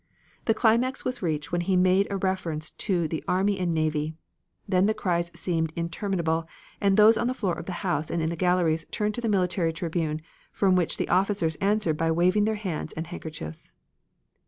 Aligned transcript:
The 0.45 0.55
climax 0.55 1.05
was 1.05 1.21
reached 1.21 1.51
when 1.51 1.61
he 1.61 1.77
made 1.77 2.07
a 2.09 2.17
reference 2.17 2.71
to 2.71 3.07
the 3.07 3.23
army 3.27 3.59
and 3.59 3.71
navy. 3.71 4.15
Then 4.67 4.87
the 4.87 4.95
cries 4.95 5.31
seemed 5.39 5.71
interminable, 5.75 6.47
and 6.81 6.97
those 6.97 7.19
on 7.19 7.27
the 7.27 7.35
floor 7.35 7.53
of 7.53 7.67
the 7.67 7.85
House 7.85 8.09
and 8.09 8.19
in 8.19 8.29
the 8.31 8.35
galleries 8.35 8.83
turned 8.89 9.13
to 9.13 9.21
the 9.21 9.29
military 9.29 9.71
tribune 9.73 10.21
from 10.51 10.75
which 10.75 10.97
the 10.97 11.09
officers 11.09 11.55
answered 11.57 11.97
by 11.97 12.09
waving 12.09 12.45
their 12.45 12.55
hands 12.55 12.93
and 12.93 13.05
handkerchiefs. 13.05 13.73